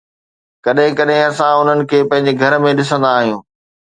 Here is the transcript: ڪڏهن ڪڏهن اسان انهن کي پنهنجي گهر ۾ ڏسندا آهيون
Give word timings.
ڪڏهن 0.65 0.91
ڪڏهن 0.99 1.25
اسان 1.29 1.53
انهن 1.59 1.79
کي 1.91 1.99
پنهنجي 2.13 2.33
گهر 2.41 2.57
۾ 2.65 2.75
ڏسندا 2.81 3.13
آهيون 3.21 3.39